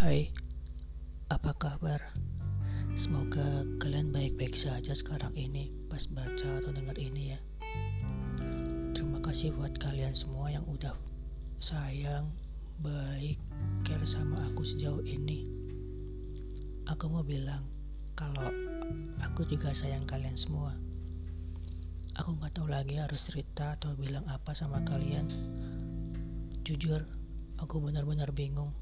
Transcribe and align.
Hai, 0.00 0.32
apa 1.28 1.52
kabar? 1.60 2.00
Semoga 2.96 3.68
kalian 3.84 4.08
baik-baik 4.16 4.56
saja 4.56 4.96
sekarang 4.96 5.28
ini 5.36 5.68
pas 5.92 6.08
baca 6.08 6.56
atau 6.56 6.72
dengar 6.72 6.96
ini 6.96 7.36
ya. 7.36 7.40
Terima 8.96 9.20
kasih 9.20 9.52
buat 9.52 9.76
kalian 9.76 10.16
semua 10.16 10.48
yang 10.48 10.64
udah 10.64 10.96
sayang, 11.60 12.32
baik, 12.80 13.36
care 13.84 14.08
sama 14.08 14.40
aku 14.48 14.64
sejauh 14.64 15.04
ini. 15.04 15.44
Aku 16.88 17.12
mau 17.12 17.20
bilang 17.20 17.68
kalau 18.16 18.48
aku 19.20 19.44
juga 19.52 19.76
sayang 19.76 20.08
kalian 20.08 20.40
semua. 20.40 20.80
Aku 22.16 22.40
nggak 22.40 22.56
tahu 22.56 22.72
lagi 22.72 22.96
harus 22.96 23.28
cerita 23.28 23.76
atau 23.76 23.92
bilang 24.00 24.24
apa 24.32 24.56
sama 24.56 24.80
kalian. 24.80 25.28
Jujur, 26.64 27.04
aku 27.60 27.84
benar-benar 27.84 28.32
bingung. 28.32 28.72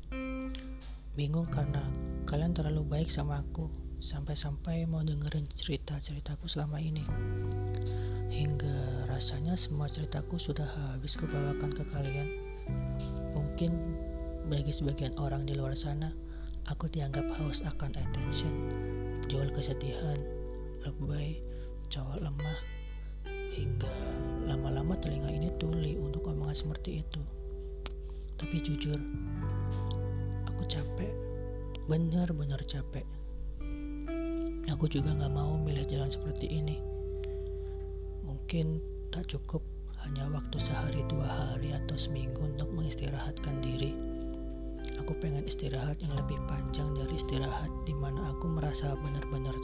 Bingung 1.19 1.51
karena 1.51 1.83
kalian 2.31 2.55
terlalu 2.55 2.87
baik 2.87 3.11
sama 3.11 3.43
aku 3.43 3.67
sampai-sampai 3.99 4.87
mau 4.87 5.03
dengerin 5.03 5.51
cerita-ceritaku 5.51 6.47
selama 6.47 6.79
ini. 6.79 7.03
Hingga 8.31 9.11
rasanya 9.11 9.59
semua 9.59 9.91
ceritaku 9.91 10.39
sudah 10.39 10.63
habis 10.63 11.19
kubawakan 11.19 11.75
ke 11.75 11.83
kalian. 11.91 12.29
Mungkin 13.35 13.75
bagi 14.47 14.71
sebagian 14.71 15.19
orang 15.19 15.43
di 15.43 15.59
luar 15.59 15.75
sana, 15.75 16.15
aku 16.71 16.87
dianggap 16.87 17.27
haus 17.35 17.67
akan 17.67 17.99
attention, 17.99 18.55
jual 19.27 19.51
kesedihan, 19.51 20.23
lebay, 20.87 21.43
cowok 21.91 22.23
lemah, 22.23 22.59
hingga 23.59 23.91
lama-lama 24.47 24.95
telinga 25.03 25.35
ini 25.35 25.51
tuli 25.59 25.99
untuk 25.99 26.31
omongan 26.31 26.55
seperti 26.55 27.03
itu. 27.03 27.27
Tapi 28.39 28.63
jujur, 28.63 28.95
benar-benar 31.89 32.61
capek. 32.69 33.09
Aku 34.69 34.85
juga 34.93 35.17
gak 35.17 35.33
mau 35.33 35.57
milih 35.57 35.89
jalan 35.89 36.13
seperti 36.13 36.45
ini. 36.45 36.77
Mungkin 38.29 38.77
tak 39.09 39.33
cukup 39.33 39.65
hanya 40.05 40.29
waktu 40.29 40.61
sehari 40.61 41.01
dua 41.09 41.25
hari 41.25 41.73
atau 41.73 41.97
seminggu 41.97 42.45
untuk 42.45 42.69
mengistirahatkan 42.77 43.65
diri. 43.65 43.97
Aku 45.01 45.17
pengen 45.17 45.49
istirahat 45.49 45.97
yang 46.05 46.13
lebih 46.13 46.37
panjang 46.45 46.93
dari 46.93 47.17
istirahat 47.17 47.73
di 47.89 47.97
mana 47.97 48.37
aku 48.37 48.53
merasa 48.53 48.93
benar-benar 48.93 49.57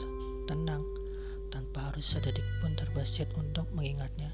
tenang 0.49 0.81
tanpa 1.53 1.93
harus 1.93 2.09
sedetik 2.09 2.45
pun 2.65 2.73
terbesit 2.73 3.29
untuk 3.37 3.69
mengingatnya 3.77 4.33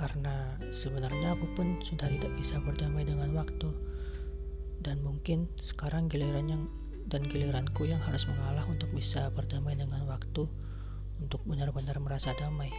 karena 0.00 0.56
sebenarnya 0.72 1.36
aku 1.36 1.44
pun 1.52 1.76
sudah 1.84 2.08
tidak 2.08 2.32
bisa 2.40 2.56
berdamai 2.56 3.04
dengan 3.04 3.36
waktu 3.36 3.68
dan 4.80 5.04
mungkin 5.04 5.48
sekarang 5.60 6.08
gilirannya 6.08 6.56
dan 7.08 7.22
giliranku 7.28 7.84
yang 7.84 8.00
harus 8.00 8.24
mengalah 8.28 8.64
untuk 8.68 8.88
bisa 8.96 9.28
berdamai 9.32 9.76
dengan 9.76 10.04
waktu 10.08 10.48
untuk 11.20 11.40
benar-benar 11.44 12.00
merasa 12.00 12.32
damai 12.36 12.72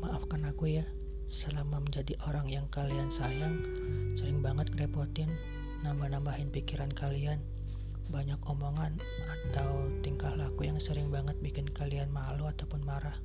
maafkan 0.00 0.44
aku 0.48 0.80
ya 0.80 0.84
selama 1.28 1.80
menjadi 1.80 2.16
orang 2.24 2.48
yang 2.48 2.66
kalian 2.68 3.08
sayang 3.08 3.60
sering 4.16 4.44
banget 4.44 4.68
ngerepotin 4.72 5.28
nambah-nambahin 5.84 6.52
pikiran 6.52 6.92
kalian 6.92 7.40
banyak 8.08 8.40
omongan 8.48 8.96
atau 9.28 9.88
tingkah 10.00 10.32
laku 10.36 10.68
yang 10.68 10.80
sering 10.80 11.12
banget 11.12 11.36
bikin 11.44 11.68
kalian 11.68 12.08
malu 12.08 12.48
ataupun 12.48 12.80
marah 12.80 13.20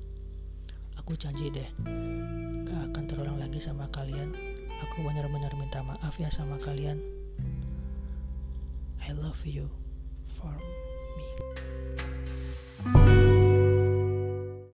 Aku 1.02 1.18
janji 1.18 1.50
deh, 1.50 1.66
gak 2.64 2.80
akan 2.94 3.04
terulang 3.10 3.36
lagi 3.36 3.58
sama 3.58 3.90
kalian. 3.90 4.53
Aku 4.82 5.06
benar-benar 5.06 5.54
minta 5.54 5.84
maaf 5.86 6.18
ya 6.18 6.32
sama 6.32 6.58
kalian. 6.58 6.98
I 9.04 9.12
love 9.14 9.44
you 9.46 9.70
for. 10.26 10.50